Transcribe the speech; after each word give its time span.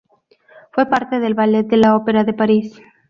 Fue 0.71 0.87
parte 0.87 1.19
del 1.19 1.35
Ballet 1.35 1.67
de 1.67 1.77
la 1.77 1.95
Ópera 1.95 2.23
de 2.23 2.33
París. 2.33 2.81